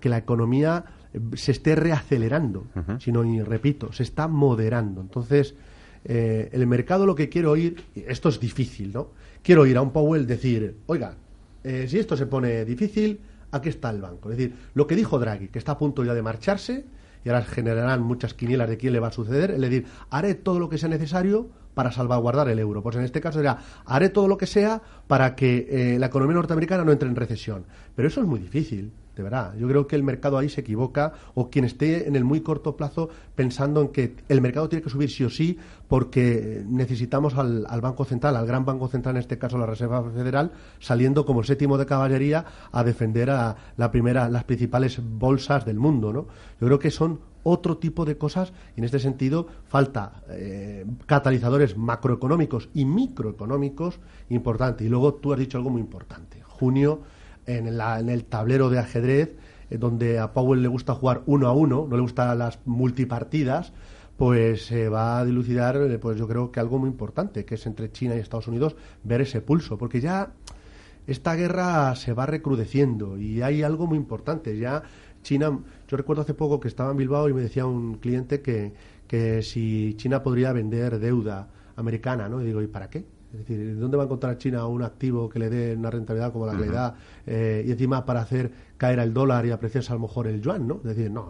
que 0.00 0.08
la 0.08 0.18
economía 0.18 0.84
se 1.34 1.52
esté 1.52 1.74
reacelerando, 1.74 2.66
sino, 2.98 3.24
y 3.24 3.42
repito, 3.42 3.92
se 3.92 4.02
está 4.02 4.28
moderando. 4.28 5.00
Entonces, 5.00 5.54
eh, 6.04 6.48
el 6.52 6.66
mercado 6.66 7.06
lo 7.06 7.14
que 7.14 7.28
quiero 7.28 7.52
oír, 7.52 7.82
esto 7.94 8.28
es 8.28 8.40
difícil, 8.40 8.92
¿no? 8.92 9.08
Quiero 9.42 9.62
oír 9.62 9.76
a 9.76 9.82
un 9.82 9.90
Powell 9.90 10.26
decir, 10.26 10.76
oiga, 10.86 11.14
eh, 11.62 11.86
si 11.88 11.98
esto 11.98 12.16
se 12.16 12.26
pone 12.26 12.64
difícil, 12.64 13.20
aquí 13.50 13.68
está 13.68 13.90
el 13.90 14.00
banco. 14.00 14.30
Es 14.30 14.38
decir, 14.38 14.56
lo 14.74 14.86
que 14.86 14.96
dijo 14.96 15.18
Draghi, 15.18 15.48
que 15.48 15.58
está 15.58 15.72
a 15.72 15.78
punto 15.78 16.04
ya 16.04 16.14
de 16.14 16.22
marcharse, 16.22 16.84
y 17.24 17.28
ahora 17.28 17.42
generarán 17.42 18.02
muchas 18.02 18.34
quinielas 18.34 18.68
de 18.68 18.76
quién 18.76 18.92
le 18.92 19.00
va 19.00 19.08
a 19.08 19.12
suceder, 19.12 19.50
es 19.50 19.60
decir, 19.60 19.86
haré 20.10 20.34
todo 20.34 20.58
lo 20.58 20.68
que 20.68 20.78
sea 20.78 20.88
necesario 20.88 21.50
para 21.74 21.92
salvaguardar 21.92 22.48
el 22.48 22.58
euro. 22.58 22.82
Pues 22.82 22.96
en 22.96 23.02
este 23.02 23.20
caso 23.20 23.38
será, 23.38 23.58
haré 23.84 24.08
todo 24.08 24.28
lo 24.28 24.36
que 24.36 24.46
sea 24.46 24.82
para 25.06 25.34
que 25.36 25.66
eh, 25.70 25.98
la 25.98 26.06
economía 26.06 26.34
norteamericana 26.34 26.84
no 26.84 26.92
entre 26.92 27.08
en 27.08 27.16
recesión. 27.16 27.64
Pero 27.94 28.08
eso 28.08 28.20
es 28.20 28.26
muy 28.26 28.40
difícil 28.40 28.92
de 29.16 29.22
verdad. 29.22 29.54
Yo 29.58 29.66
creo 29.68 29.86
que 29.86 29.96
el 29.96 30.02
mercado 30.02 30.38
ahí 30.38 30.48
se 30.48 30.60
equivoca 30.60 31.12
o 31.34 31.50
quien 31.50 31.64
esté 31.64 32.06
en 32.06 32.16
el 32.16 32.24
muy 32.24 32.40
corto 32.40 32.76
plazo 32.76 33.08
pensando 33.34 33.80
en 33.82 33.88
que 33.88 34.16
el 34.28 34.40
mercado 34.40 34.68
tiene 34.68 34.82
que 34.82 34.90
subir 34.90 35.10
sí 35.10 35.24
o 35.24 35.30
sí 35.30 35.58
porque 35.88 36.62
necesitamos 36.66 37.34
al, 37.34 37.80
Banco 37.80 38.04
Central, 38.04 38.36
al 38.36 38.46
gran 38.46 38.64
Banco 38.64 38.88
Central, 38.88 39.16
en 39.16 39.20
este 39.20 39.38
caso 39.38 39.58
la 39.58 39.66
Reserva 39.66 40.02
Federal, 40.10 40.52
saliendo 40.78 41.24
como 41.24 41.42
séptimo 41.42 41.76
de 41.78 41.86
caballería 41.86 42.44
a 42.70 42.84
defender 42.84 43.30
a 43.30 43.56
la 43.76 43.90
primera, 43.90 44.28
las 44.28 44.44
principales 44.44 45.00
bolsas 45.02 45.64
del 45.64 45.78
mundo. 45.78 46.12
¿no? 46.12 46.26
Yo 46.60 46.66
creo 46.66 46.78
que 46.78 46.90
son 46.90 47.20
otro 47.42 47.78
tipo 47.78 48.04
de 48.04 48.18
cosas 48.18 48.52
y 48.76 48.80
en 48.80 48.84
este 48.84 48.98
sentido 48.98 49.46
falta 49.66 50.22
eh, 50.28 50.86
catalizadores 51.06 51.76
macroeconómicos 51.76 52.68
y 52.74 52.84
microeconómicos 52.84 53.98
importantes. 54.28 54.86
Y 54.86 54.90
luego 54.90 55.14
tú 55.14 55.32
has 55.32 55.38
dicho 55.38 55.58
algo 55.58 55.70
muy 55.70 55.80
importante. 55.80 56.42
Junio 56.42 57.00
en, 57.56 58.08
el 58.08 58.24
tablero 58.24 58.70
de 58.70 58.78
ajedrez, 58.78 59.34
eh, 59.70 59.78
donde 59.78 60.18
a 60.18 60.32
Powell 60.32 60.62
le 60.62 60.68
gusta 60.68 60.94
jugar 60.94 61.22
uno 61.26 61.48
a 61.48 61.52
uno, 61.52 61.86
no 61.88 61.96
le 61.96 62.02
gustan 62.02 62.38
las 62.38 62.58
multipartidas, 62.64 63.72
pues 64.16 64.66
se 64.66 64.88
va 64.88 65.18
a 65.18 65.24
dilucidar, 65.24 65.76
eh, 65.76 65.98
pues 65.98 66.18
yo 66.18 66.28
creo 66.28 66.52
que 66.52 66.60
algo 66.60 66.78
muy 66.78 66.88
importante, 66.88 67.44
que 67.44 67.54
es 67.54 67.66
entre 67.66 67.90
China 67.90 68.14
y 68.16 68.18
Estados 68.18 68.48
Unidos 68.48 68.76
ver 69.02 69.22
ese 69.22 69.40
pulso, 69.40 69.78
porque 69.78 70.00
ya 70.00 70.32
esta 71.06 71.34
guerra 71.34 71.94
se 71.96 72.12
va 72.12 72.26
recrudeciendo 72.26 73.18
y 73.18 73.42
hay 73.42 73.62
algo 73.62 73.86
muy 73.86 73.96
importante. 73.96 74.58
Ya 74.58 74.82
China, 75.22 75.58
yo 75.88 75.96
recuerdo 75.96 76.22
hace 76.22 76.34
poco 76.34 76.60
que 76.60 76.68
estaba 76.68 76.90
en 76.90 76.96
Bilbao 76.98 77.28
y 77.28 77.34
me 77.34 77.42
decía 77.42 77.66
un 77.66 77.94
cliente 77.94 78.42
que, 78.42 78.72
que 79.06 79.42
si 79.42 79.94
China 79.96 80.22
podría 80.22 80.52
vender 80.52 80.98
deuda 80.98 81.48
americana, 81.76 82.28
¿no? 82.28 82.42
Y 82.42 82.44
digo, 82.46 82.62
¿y 82.62 82.66
para 82.66 82.90
qué? 82.90 83.04
Es 83.32 83.38
decir, 83.40 83.78
¿dónde 83.78 83.96
va 83.96 84.02
a 84.02 84.06
encontrar 84.06 84.38
China 84.38 84.66
un 84.66 84.82
activo 84.82 85.28
que 85.28 85.38
le 85.38 85.50
dé 85.50 85.76
una 85.76 85.90
rentabilidad 85.90 86.32
como 86.32 86.46
la 86.46 86.52
que 86.52 86.66
le 86.66 86.72
da 86.72 86.96
eh, 87.26 87.64
y 87.66 87.70
encima 87.70 88.04
para 88.04 88.20
hacer 88.22 88.50
caer 88.76 88.98
el 88.98 89.12
dólar 89.12 89.46
y 89.46 89.50
apreciarse 89.52 89.92
a 89.92 89.94
lo 89.94 90.00
mejor 90.00 90.26
el 90.26 90.40
yuan? 90.40 90.66
¿no? 90.66 90.76
Es 90.76 90.96
decir, 90.96 91.10
no, 91.10 91.28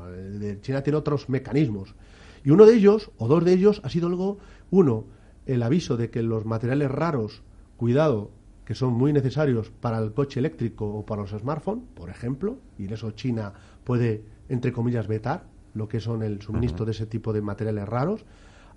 China 0.63 0.83
tiene 0.83 0.97
otros 0.97 1.29
mecanismos. 1.29 1.95
Y 2.43 2.51
uno 2.51 2.65
de 2.65 2.75
ellos, 2.75 3.11
o 3.19 3.29
dos 3.29 3.45
de 3.45 3.53
ellos, 3.53 3.83
ha 3.85 3.91
sido 3.91 4.07
algo, 4.07 4.39
uno, 4.71 5.05
el 5.47 5.63
aviso 5.63 5.97
de 5.97 6.11
que 6.11 6.23
los 6.23 6.47
materiales 6.47 6.91
raros, 6.91 7.43
cuidado, 7.77 8.31
que 8.65 8.75
son 8.75 8.93
muy 8.93 9.13
necesarios 9.13 9.71
para 9.71 9.99
el 9.99 10.13
coche 10.13 10.41
eléctrico 10.41 10.87
o 10.87 11.05
para 11.05 11.23
los 11.23 11.31
smartphones, 11.31 11.85
por 11.95 12.09
ejemplo, 12.09 12.59
y 12.79 12.87
en 12.87 12.93
eso 12.93 13.11
China 13.11 13.53
puede, 13.85 14.23
entre 14.49 14.73
comillas, 14.73 15.07
vetar 15.07 15.45
lo 15.75 15.89
que 15.89 16.01
son 16.01 16.23
el 16.23 16.41
suministro 16.41 16.85
de 16.85 16.93
ese 16.93 17.07
tipo 17.07 17.33
de 17.33 17.43
materiales 17.43 17.89
raros 17.89 18.25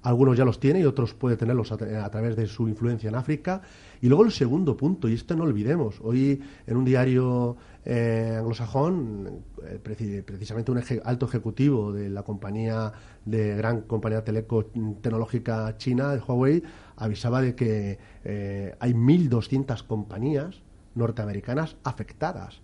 algunos 0.04 0.38
ya 0.38 0.46
los 0.46 0.60
tiene 0.60 0.82
y 0.82 0.86
otros 0.86 1.14
puede 1.14 1.38
tenerlos 1.38 1.72
a, 1.72 1.76
a, 1.76 2.10
través 2.10 2.36
de 2.36 2.46
su 2.46 2.68
influencia 2.68 3.10
en 3.10 3.16
África. 3.16 3.62
Y 4.02 4.08
luego 4.08 4.26
el 4.26 4.32
segundo 4.32 4.76
punto, 4.78 5.08
y 5.08 5.14
esto 5.14 5.36
no 5.36 5.44
olvidemos, 5.44 6.00
hoy 6.02 6.42
en 6.68 6.78
un 6.78 6.86
diario 6.86 7.56
eh, 7.86 8.36
anglosajón, 8.38 9.44
eh, 9.66 10.24
precisamente 10.26 10.72
un 10.72 10.82
alto 11.04 11.26
ejecutivo 11.26 11.92
de 11.92 12.10
la 12.10 12.24
compañía, 12.24 12.94
de 13.26 13.56
gran 13.56 13.82
compañía 13.82 14.24
teleco 14.24 14.66
tecnológica 15.02 15.78
china, 15.78 16.14
de 16.14 16.20
Huawei, 16.20 16.64
avisaba 16.96 17.42
de 17.42 17.56
que 17.56 18.00
eh, 18.24 18.76
hay 18.80 18.94
1.200 18.94 19.86
compañías 19.86 20.62
norteamericanas 20.96 21.76
afectadas 21.84 22.62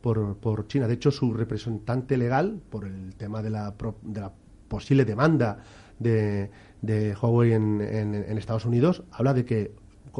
por, 0.00 0.36
por, 0.38 0.66
China. 0.66 0.88
De 0.88 0.94
hecho, 0.94 1.10
su 1.10 1.34
representante 1.34 2.16
legal, 2.16 2.60
por 2.70 2.86
el 2.86 3.14
tema 3.14 3.42
de 3.42 3.50
la, 3.50 3.74
de 4.02 4.20
la 4.20 4.32
posible 4.68 5.04
demanda 5.04 5.58
de, 5.98 6.50
de 6.82 7.14
Huawei 7.20 7.52
en, 7.52 7.80
en, 7.80 8.38
Estados 8.38 8.64
Unidos, 8.64 9.02
habla 9.10 9.34
de 9.34 9.44
que 9.44 9.72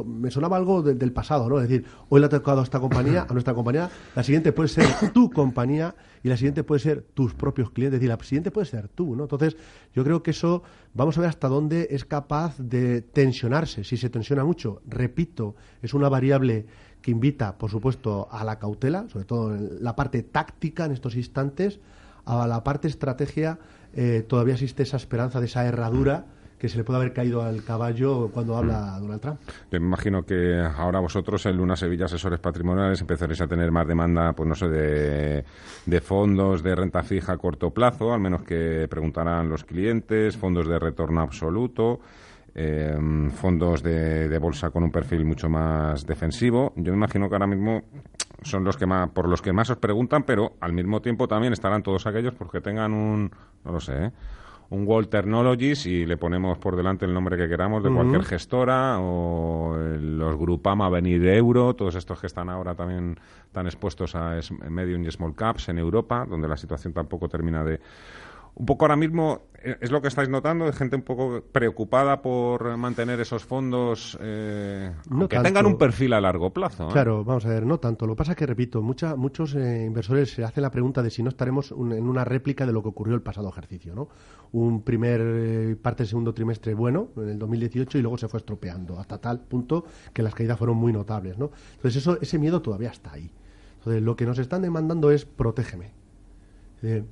me 0.05 0.31
sonaba 0.31 0.57
algo 0.57 0.81
del 0.81 1.11
pasado, 1.11 1.49
¿no? 1.49 1.59
Es 1.59 1.67
decir, 1.67 1.85
hoy 2.09 2.19
le 2.19 2.27
ha 2.27 2.29
tocado 2.29 2.61
a 2.61 2.63
esta 2.63 2.79
compañía, 2.79 3.25
a 3.29 3.33
nuestra 3.33 3.53
compañía, 3.53 3.89
la 4.15 4.23
siguiente 4.23 4.51
puede 4.51 4.69
ser 4.69 4.85
tu 5.13 5.29
compañía 5.29 5.95
y 6.23 6.29
la 6.29 6.37
siguiente 6.37 6.63
puede 6.63 6.79
ser 6.79 7.01
tus 7.13 7.33
propios 7.33 7.71
clientes, 7.71 7.97
es 7.97 8.01
decir, 8.01 8.09
la 8.09 8.23
siguiente 8.23 8.51
puede 8.51 8.65
ser 8.65 8.87
tú, 8.87 9.15
¿no? 9.15 9.23
Entonces, 9.23 9.57
yo 9.93 10.03
creo 10.03 10.23
que 10.23 10.31
eso, 10.31 10.63
vamos 10.93 11.17
a 11.17 11.21
ver 11.21 11.29
hasta 11.29 11.47
dónde 11.47 11.87
es 11.91 12.05
capaz 12.05 12.57
de 12.59 13.01
tensionarse. 13.01 13.83
Si 13.83 13.97
se 13.97 14.09
tensiona 14.09 14.43
mucho, 14.43 14.81
repito, 14.87 15.55
es 15.81 15.93
una 15.93 16.07
variable 16.07 16.65
que 17.01 17.11
invita, 17.11 17.57
por 17.57 17.69
supuesto, 17.69 18.27
a 18.31 18.43
la 18.43 18.59
cautela, 18.59 19.07
sobre 19.09 19.25
todo 19.25 19.55
en 19.55 19.83
la 19.83 19.95
parte 19.95 20.23
táctica 20.23 20.85
en 20.85 20.91
estos 20.91 21.15
instantes, 21.15 21.79
a 22.25 22.45
la 22.47 22.63
parte 22.63 22.87
estrategia, 22.87 23.59
eh, 23.93 24.23
todavía 24.27 24.53
existe 24.53 24.83
esa 24.83 24.97
esperanza 24.97 25.39
de 25.39 25.47
esa 25.47 25.65
herradura 25.65 26.25
que 26.59 26.67
se 26.67 26.77
le 26.77 26.83
puede 26.83 26.99
haber 26.99 27.13
caído 27.13 27.41
al 27.41 27.63
caballo 27.63 28.29
cuando 28.33 28.57
habla. 28.57 28.99
Donald 28.99 29.21
Trump. 29.21 29.39
Yo 29.71 29.79
me 29.79 29.87
imagino 29.87 30.23
que 30.23 30.59
ahora 30.59 30.99
vosotros 30.99 31.45
en 31.45 31.57
Luna 31.57 31.75
Sevilla 31.75 32.05
Asesores 32.05 32.39
Patrimoniales 32.39 32.99
empezaréis 33.01 33.41
a 33.41 33.47
tener 33.47 33.71
más 33.71 33.87
demanda, 33.87 34.33
pues 34.33 34.47
no 34.47 34.55
sé, 34.55 34.67
de, 34.67 35.45
de 35.85 36.01
fondos 36.01 36.61
de 36.61 36.75
renta 36.75 37.01
fija 37.01 37.33
a 37.33 37.37
corto 37.37 37.71
plazo, 37.71 38.13
al 38.13 38.19
menos 38.19 38.43
que 38.43 38.87
preguntarán 38.89 39.47
los 39.47 39.63
clientes, 39.63 40.35
fondos 40.35 40.67
de 40.67 40.77
retorno 40.77 41.21
absoluto. 41.21 42.01
Eh, 42.55 42.97
fondos 43.35 43.83
de, 43.83 44.27
de, 44.27 44.37
bolsa 44.39 44.71
con 44.71 44.83
un 44.83 44.91
perfil 44.91 45.23
mucho 45.23 45.47
más 45.47 46.05
defensivo. 46.05 46.73
Yo 46.75 46.91
me 46.91 46.97
imagino 46.97 47.29
que 47.29 47.35
ahora 47.35 47.47
mismo 47.47 47.83
son 48.41 48.63
los 48.63 48.75
que 48.75 48.85
más, 48.85 49.09
por 49.11 49.29
los 49.29 49.41
que 49.41 49.53
más 49.53 49.69
os 49.69 49.77
preguntan, 49.77 50.23
pero 50.23 50.53
al 50.59 50.73
mismo 50.73 50.99
tiempo 50.99 51.27
también 51.27 51.53
estarán 51.53 51.83
todos 51.83 52.07
aquellos 52.07 52.33
porque 52.33 52.59
tengan 52.59 52.91
un, 52.91 53.31
no 53.63 53.71
lo 53.71 53.79
sé, 53.79 54.05
¿eh? 54.05 54.11
Un 54.71 54.87
World 54.87 55.09
Technologies 55.09 55.85
y 55.85 56.05
le 56.05 56.17
ponemos 56.17 56.57
por 56.59 56.75
delante 56.75 57.05
el 57.05 57.13
nombre 57.13 57.37
que 57.37 57.47
queramos 57.47 57.83
de 57.83 57.89
cualquier 57.89 58.23
gestora 58.23 58.99
o 58.99 59.75
los 59.77 60.37
Grupama 60.37 60.89
Venir 60.89 61.25
Euro, 61.27 61.73
todos 61.75 61.95
estos 61.95 62.19
que 62.19 62.27
están 62.27 62.49
ahora 62.49 62.75
también 62.75 63.19
tan 63.51 63.65
expuestos 63.65 64.15
a 64.15 64.39
medium 64.69 65.03
y 65.03 65.11
small 65.11 65.33
caps 65.35 65.69
en 65.69 65.79
Europa, 65.79 66.25
donde 66.29 66.47
la 66.47 66.57
situación 66.57 66.93
tampoco 66.93 67.27
termina 67.27 67.63
de 67.63 67.79
un 68.59 68.65
poco 68.65 68.85
ahora 68.85 68.97
mismo 68.97 69.43
eh, 69.63 69.77
es 69.79 69.89
lo 69.89 70.01
que 70.01 70.09
estáis 70.09 70.27
notando 70.27 70.65
de 70.65 70.73
gente 70.73 70.97
un 70.97 71.01
poco 71.01 71.41
preocupada 71.51 72.21
por 72.21 72.75
mantener 72.77 73.19
esos 73.21 73.45
fondos 73.45 74.17
eh, 74.21 74.91
que 75.29 75.39
tengan 75.39 75.65
un 75.65 75.77
perfil 75.77 76.11
a 76.11 76.21
largo 76.21 76.51
plazo. 76.51 76.89
¿eh? 76.89 76.91
Claro, 76.91 77.23
vamos 77.23 77.45
a 77.45 77.49
ver, 77.49 77.65
no 77.65 77.79
tanto. 77.79 78.05
Lo 78.05 78.15
que 78.15 78.17
pasa 78.17 78.31
es 78.33 78.37
que, 78.37 78.45
repito, 78.45 78.81
mucha, 78.81 79.15
muchos 79.15 79.55
eh, 79.55 79.85
inversores 79.85 80.31
se 80.31 80.43
hacen 80.43 80.61
la 80.61 80.71
pregunta 80.71 81.01
de 81.01 81.09
si 81.09 81.23
no 81.23 81.29
estaremos 81.29 81.71
en 81.71 82.07
una 82.07 82.25
réplica 82.25 82.65
de 82.65 82.73
lo 82.73 82.83
que 82.83 82.89
ocurrió 82.89 83.15
el 83.15 83.21
pasado 83.21 83.47
ejercicio. 83.47 83.95
¿no? 83.95 84.09
Un 84.51 84.83
primer 84.83 85.77
parte 85.77 86.03
del 86.03 86.09
segundo 86.09 86.33
trimestre 86.33 86.73
bueno, 86.73 87.09
en 87.15 87.29
el 87.29 87.39
2018, 87.39 87.97
y 87.97 88.01
luego 88.01 88.17
se 88.17 88.27
fue 88.27 88.39
estropeando 88.39 88.99
hasta 88.99 89.19
tal 89.19 89.39
punto 89.39 89.85
que 90.13 90.21
las 90.21 90.35
caídas 90.35 90.57
fueron 90.57 90.75
muy 90.75 90.91
notables. 90.91 91.37
¿no? 91.37 91.51
Entonces, 91.75 92.01
eso, 92.01 92.19
ese 92.21 92.37
miedo 92.37 92.61
todavía 92.61 92.89
está 92.89 93.13
ahí. 93.13 93.31
Entonces, 93.77 94.03
lo 94.03 94.17
que 94.17 94.25
nos 94.25 94.37
están 94.37 94.61
demandando 94.61 95.11
es 95.11 95.23
protégeme 95.23 95.98
eh, 96.81 97.03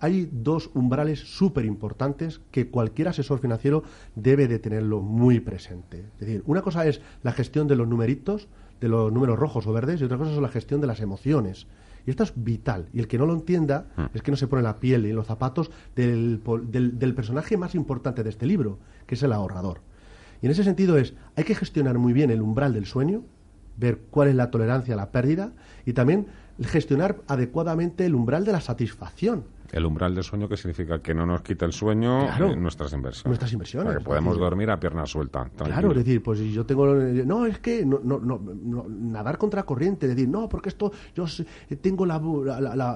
hay 0.00 0.28
dos 0.32 0.70
umbrales 0.74 1.20
súper 1.20 1.64
importantes 1.64 2.40
que 2.50 2.68
cualquier 2.68 3.08
asesor 3.08 3.38
financiero 3.38 3.82
debe 4.14 4.48
de 4.48 4.58
tenerlo 4.58 5.00
muy 5.00 5.40
presente. 5.40 6.04
Es 6.14 6.26
decir, 6.26 6.42
una 6.46 6.62
cosa 6.62 6.86
es 6.86 7.00
la 7.22 7.32
gestión 7.32 7.68
de 7.68 7.76
los 7.76 7.86
numeritos, 7.86 8.48
de 8.80 8.88
los 8.88 9.12
números 9.12 9.38
rojos 9.38 9.66
o 9.66 9.72
verdes, 9.72 10.00
y 10.00 10.04
otra 10.04 10.18
cosa 10.18 10.32
es 10.32 10.38
la 10.38 10.48
gestión 10.48 10.80
de 10.80 10.86
las 10.86 11.00
emociones. 11.00 11.66
Y 12.06 12.10
esto 12.10 12.24
es 12.24 12.32
vital. 12.34 12.88
Y 12.92 12.98
el 12.98 13.06
que 13.06 13.18
no 13.18 13.26
lo 13.26 13.34
entienda 13.34 13.86
hmm. 13.96 14.06
es 14.14 14.22
que 14.22 14.32
no 14.32 14.36
se 14.36 14.48
pone 14.48 14.62
la 14.62 14.80
piel 14.80 15.06
y 15.06 15.12
los 15.12 15.26
zapatos 15.26 15.70
del, 15.94 16.42
del 16.72 17.14
personaje 17.14 17.56
más 17.56 17.74
importante 17.74 18.24
de 18.24 18.30
este 18.30 18.46
libro, 18.46 18.78
que 19.06 19.14
es 19.14 19.22
el 19.22 19.32
ahorrador. 19.32 19.80
Y 20.40 20.46
en 20.46 20.52
ese 20.52 20.64
sentido 20.64 20.98
es, 20.98 21.14
hay 21.36 21.44
que 21.44 21.54
gestionar 21.54 21.98
muy 21.98 22.12
bien 22.12 22.30
el 22.30 22.42
umbral 22.42 22.74
del 22.74 22.86
sueño, 22.86 23.22
ver 23.76 24.00
cuál 24.10 24.28
es 24.28 24.34
la 24.34 24.50
tolerancia 24.50 24.94
a 24.94 24.96
la 24.96 25.12
pérdida 25.12 25.52
y 25.86 25.92
también 25.92 26.26
gestionar 26.62 27.16
adecuadamente 27.26 28.06
el 28.06 28.14
umbral 28.14 28.44
de 28.44 28.52
la 28.52 28.60
satisfacción. 28.60 29.44
El 29.72 29.86
umbral 29.86 30.14
del 30.14 30.22
sueño, 30.22 30.50
que 30.50 30.58
significa 30.58 31.00
que 31.00 31.14
no 31.14 31.24
nos 31.24 31.40
quita 31.40 31.64
el 31.64 31.72
sueño 31.72 32.28
en 32.38 32.62
nuestras 32.62 32.92
inversiones. 32.92 33.26
Nuestras 33.26 33.52
inversiones. 33.54 33.86
Para 33.86 33.98
que 33.98 34.04
podemos 34.04 34.38
dormir 34.38 34.70
a 34.70 34.78
pierna 34.78 35.06
suelta. 35.06 35.48
Claro, 35.56 35.92
es 35.92 35.96
decir, 35.96 36.22
pues 36.22 36.40
yo 36.40 36.66
tengo. 36.66 36.94
No, 36.94 37.46
es 37.46 37.58
que 37.58 37.86
no, 37.86 37.98
no, 38.04 38.20
no, 38.20 38.86
nadar 38.86 39.38
contra 39.38 39.62
corriente, 39.62 40.06
decir, 40.06 40.28
no, 40.28 40.46
porque 40.46 40.68
esto 40.68 40.92
yo 41.14 41.24
tengo 41.80 42.04
la. 42.04 42.20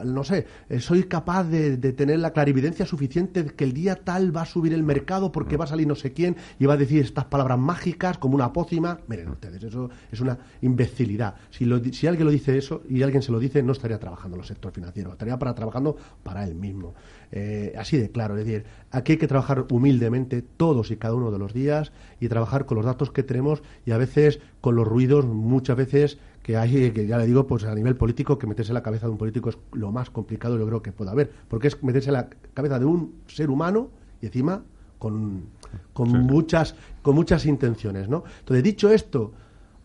no 0.04 0.22
sé, 0.22 0.46
eh, 0.68 0.78
soy 0.78 1.04
capaz 1.04 1.44
de, 1.44 1.78
tener 1.78 2.18
la 2.18 2.32
clarividencia 2.32 2.84
suficiente 2.84 3.42
de 3.42 3.50
que 3.54 3.64
el 3.64 3.72
día 3.72 3.96
tal 4.04 4.36
va 4.36 4.42
a 4.42 4.46
subir 4.46 4.74
el 4.74 4.82
mercado 4.82 5.32
porque 5.32 5.56
mm. 5.56 5.60
va 5.60 5.64
a 5.64 5.68
salir 5.68 5.86
no 5.86 5.94
sé 5.94 6.12
quién 6.12 6.36
y 6.58 6.66
va 6.66 6.74
a 6.74 6.76
decir 6.76 7.02
estas 7.02 7.24
palabras 7.24 7.58
mágicas 7.58 8.18
como 8.18 8.34
una 8.34 8.52
pócima. 8.52 8.98
Miren 9.08 9.30
ustedes, 9.30 9.62
eso 9.62 9.88
es 10.12 10.20
una 10.20 10.36
imbecilidad. 10.60 11.36
Si, 11.48 11.64
si 11.92 12.06
alguien 12.06 12.26
lo 12.26 12.30
dice 12.30 12.58
eso 12.58 12.82
y 12.86 13.02
alguien 13.02 13.22
se 13.22 13.32
lo 13.32 13.38
dice, 13.38 13.62
no 13.62 13.72
estaría 13.72 13.98
trabajando 13.98 14.36
en 14.36 14.42
el 14.42 14.46
sector 14.46 14.72
financiero, 14.72 15.12
estaría 15.12 15.38
para, 15.38 15.54
trabajando 15.54 15.96
para 16.22 16.44
él 16.44 16.54
mismo 16.54 16.65
mismo. 16.66 16.94
Eh, 17.32 17.74
así 17.76 17.96
de 17.96 18.10
claro, 18.10 18.36
es 18.36 18.44
decir, 18.44 18.64
aquí 18.90 19.12
hay 19.12 19.18
que 19.18 19.26
trabajar 19.26 19.66
humildemente 19.70 20.42
todos 20.42 20.90
y 20.90 20.96
cada 20.96 21.14
uno 21.14 21.30
de 21.30 21.38
los 21.38 21.52
días 21.52 21.92
y 22.20 22.28
trabajar 22.28 22.66
con 22.66 22.76
los 22.76 22.86
datos 22.86 23.10
que 23.10 23.22
tenemos 23.22 23.62
y 23.84 23.90
a 23.90 23.98
veces 23.98 24.40
con 24.60 24.76
los 24.76 24.86
ruidos, 24.86 25.26
muchas 25.26 25.76
veces 25.76 26.18
que 26.42 26.56
hay, 26.56 26.92
que 26.92 27.06
ya 27.06 27.18
le 27.18 27.26
digo, 27.26 27.46
pues 27.46 27.64
a 27.64 27.74
nivel 27.74 27.96
político, 27.96 28.38
que 28.38 28.46
meterse 28.46 28.70
en 28.70 28.74
la 28.74 28.82
cabeza 28.82 29.06
de 29.06 29.12
un 29.12 29.18
político 29.18 29.50
es 29.50 29.58
lo 29.72 29.90
más 29.90 30.10
complicado, 30.10 30.56
yo 30.58 30.66
creo 30.66 30.82
que 30.82 30.92
pueda 30.92 31.10
haber, 31.10 31.30
porque 31.48 31.68
es 31.68 31.82
meterse 31.82 32.10
en 32.10 32.14
la 32.14 32.28
cabeza 32.54 32.78
de 32.78 32.84
un 32.84 33.16
ser 33.26 33.50
humano 33.50 33.90
y 34.22 34.26
encima 34.26 34.62
con, 34.98 35.46
con 35.92 36.10
muchas 36.10 36.74
con 37.02 37.14
muchas 37.14 37.46
intenciones, 37.46 38.08
¿no? 38.08 38.24
Entonces, 38.40 38.62
dicho 38.62 38.90
esto, 38.90 39.32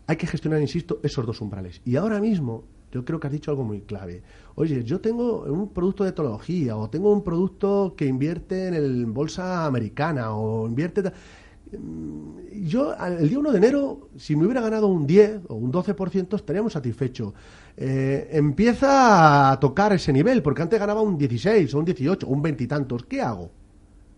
hay 0.07 0.15
que 0.15 0.27
gestionar, 0.27 0.61
insisto, 0.61 0.99
esos 1.03 1.25
dos 1.25 1.41
umbrales. 1.41 1.81
Y 1.85 1.95
ahora 1.95 2.19
mismo 2.19 2.63
yo 2.91 3.05
creo 3.05 3.19
que 3.19 3.27
has 3.27 3.33
dicho 3.33 3.51
algo 3.51 3.63
muy 3.63 3.81
clave. 3.81 4.23
Oye, 4.55 4.83
yo 4.83 4.99
tengo 4.99 5.43
un 5.43 5.69
producto 5.69 6.03
de 6.03 6.11
tecnología 6.11 6.75
o 6.75 6.89
tengo 6.89 7.11
un 7.11 7.23
producto 7.23 7.95
que 7.97 8.05
invierte 8.05 8.67
en 8.67 8.73
el 8.73 9.05
bolsa 9.05 9.65
americana 9.65 10.35
o 10.35 10.67
invierte... 10.67 11.11
Mm, 11.71 12.41
yo, 12.63 12.93
el 12.93 13.29
día 13.29 13.39
1 13.39 13.51
de 13.51 13.57
enero, 13.57 14.09
si 14.17 14.35
me 14.35 14.43
hubiera 14.45 14.61
ganado 14.61 14.87
un 14.87 15.07
10 15.07 15.43
o 15.47 15.55
un 15.55 15.71
12%, 15.71 16.35
estaríamos 16.35 16.73
satisfechos. 16.73 17.33
Eh, 17.77 18.27
empieza 18.31 19.51
a 19.51 19.59
tocar 19.59 19.93
ese 19.93 20.11
nivel, 20.11 20.43
porque 20.43 20.61
antes 20.61 20.79
ganaba 20.79 21.01
un 21.01 21.17
16 21.17 21.73
o 21.73 21.79
un 21.79 21.85
18 21.85 22.27
o 22.27 22.29
un 22.29 22.41
veintitantos. 22.41 23.05
¿Qué 23.05 23.21
hago? 23.21 23.49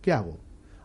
¿Qué 0.02 0.12
hago? 0.12 0.38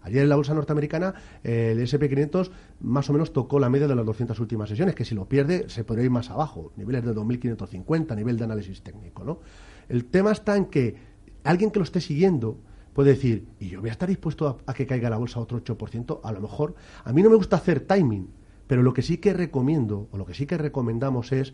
Ayer 0.08 0.22
en 0.22 0.30
la 0.30 0.36
bolsa 0.36 0.54
norteamericana 0.54 1.14
el 1.44 1.78
SP500 1.80 2.50
más 2.80 3.10
o 3.10 3.12
menos 3.12 3.32
tocó 3.32 3.60
la 3.60 3.68
media 3.68 3.86
de 3.86 3.94
las 3.94 4.06
200 4.06 4.40
últimas 4.40 4.70
sesiones, 4.70 4.94
que 4.94 5.04
si 5.04 5.14
lo 5.14 5.28
pierde 5.28 5.68
se 5.68 5.84
podría 5.84 6.06
ir 6.06 6.10
más 6.10 6.30
abajo, 6.30 6.72
niveles 6.76 7.04
de 7.04 7.14
2.550, 7.14 8.16
nivel 8.16 8.38
de 8.38 8.44
análisis 8.44 8.80
técnico. 8.82 9.22
¿no? 9.22 9.40
El 9.88 10.06
tema 10.06 10.32
está 10.32 10.56
en 10.56 10.66
que 10.66 10.96
alguien 11.44 11.70
que 11.70 11.78
lo 11.78 11.84
esté 11.84 12.00
siguiendo 12.00 12.58
puede 12.94 13.10
decir, 13.10 13.46
¿y 13.60 13.68
yo 13.68 13.80
voy 13.80 13.90
a 13.90 13.92
estar 13.92 14.08
dispuesto 14.08 14.60
a, 14.66 14.72
que 14.72 14.86
caiga 14.86 15.10
la 15.10 15.18
bolsa 15.18 15.40
otro 15.40 15.62
8%? 15.62 16.20
A 16.24 16.32
lo 16.32 16.40
mejor, 16.40 16.74
a 17.04 17.12
mí 17.12 17.22
no 17.22 17.28
me 17.28 17.36
gusta 17.36 17.56
hacer 17.56 17.80
timing, 17.80 18.30
pero 18.66 18.82
lo 18.82 18.94
que 18.94 19.02
sí 19.02 19.18
que 19.18 19.34
recomiendo, 19.34 20.08
o 20.10 20.16
lo 20.16 20.24
que 20.24 20.32
sí 20.32 20.46
que 20.46 20.56
recomendamos 20.56 21.32
es 21.32 21.52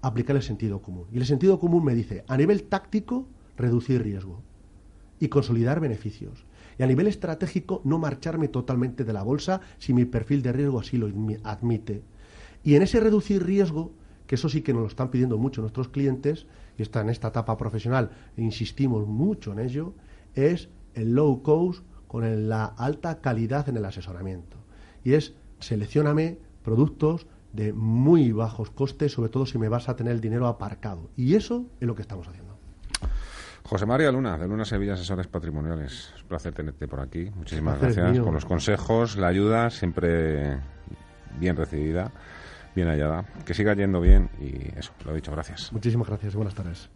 aplicar 0.00 0.34
el 0.34 0.42
sentido 0.42 0.82
común. 0.82 1.06
Y 1.12 1.18
el 1.18 1.26
sentido 1.26 1.60
común 1.60 1.84
me 1.84 1.94
dice, 1.94 2.24
a 2.26 2.36
nivel 2.36 2.64
táctico, 2.64 3.28
reducir 3.56 4.02
riesgo 4.02 4.42
y 5.20 5.28
consolidar 5.28 5.78
beneficios 5.78 6.44
y 6.82 6.84
a 6.84 6.88
nivel 6.88 7.06
estratégico 7.06 7.80
no 7.84 8.00
marcharme 8.00 8.48
totalmente 8.48 9.04
de 9.04 9.12
la 9.12 9.22
bolsa 9.22 9.60
si 9.78 9.94
mi 9.94 10.04
perfil 10.04 10.42
de 10.42 10.50
riesgo 10.50 10.80
así 10.80 10.98
lo 10.98 11.06
admite. 11.44 12.02
Y 12.64 12.74
en 12.74 12.82
ese 12.82 12.98
reducir 12.98 13.46
riesgo, 13.46 13.92
que 14.26 14.34
eso 14.34 14.48
sí 14.48 14.62
que 14.62 14.72
nos 14.72 14.82
lo 14.82 14.88
están 14.88 15.08
pidiendo 15.12 15.38
mucho 15.38 15.60
nuestros 15.60 15.86
clientes, 15.86 16.48
y 16.76 16.82
está 16.82 17.00
en 17.02 17.10
esta 17.10 17.28
etapa 17.28 17.56
profesional, 17.56 18.10
insistimos 18.36 19.06
mucho 19.06 19.52
en 19.52 19.60
ello, 19.60 19.94
es 20.34 20.70
el 20.94 21.14
low 21.14 21.44
cost 21.44 21.84
con 22.08 22.48
la 22.48 22.64
alta 22.64 23.20
calidad 23.20 23.68
en 23.68 23.76
el 23.76 23.84
asesoramiento. 23.84 24.56
Y 25.04 25.12
es 25.12 25.34
seleccioname 25.60 26.38
productos 26.64 27.28
de 27.52 27.72
muy 27.72 28.32
bajos 28.32 28.70
costes, 28.70 29.12
sobre 29.12 29.30
todo 29.30 29.46
si 29.46 29.56
me 29.56 29.68
vas 29.68 29.88
a 29.88 29.94
tener 29.94 30.14
el 30.14 30.20
dinero 30.20 30.48
aparcado. 30.48 31.10
Y 31.16 31.36
eso 31.36 31.64
es 31.78 31.86
lo 31.86 31.94
que 31.94 32.02
estamos 32.02 32.26
haciendo. 32.26 32.51
José 33.64 33.86
María 33.86 34.10
Luna, 34.10 34.36
de 34.36 34.46
Luna 34.46 34.64
Sevilla 34.64 34.94
Asesores 34.94 35.26
Patrimoniales. 35.26 36.12
Es 36.14 36.22
un 36.22 36.28
placer 36.28 36.52
tenerte 36.52 36.88
por 36.88 37.00
aquí. 37.00 37.30
Muchísimas 37.34 37.80
gracias 37.80 38.18
por 38.18 38.32
los 38.32 38.44
consejos, 38.44 39.16
la 39.16 39.28
ayuda, 39.28 39.70
siempre 39.70 40.58
bien 41.38 41.56
recibida, 41.56 42.10
bien 42.74 42.88
hallada. 42.88 43.24
Que 43.46 43.54
siga 43.54 43.74
yendo 43.74 44.00
bien 44.00 44.30
y 44.40 44.78
eso, 44.78 44.92
lo 45.04 45.12
he 45.12 45.16
dicho, 45.16 45.32
gracias. 45.32 45.72
Muchísimas 45.72 46.08
gracias 46.08 46.34
y 46.34 46.36
buenas 46.36 46.54
tardes. 46.54 46.90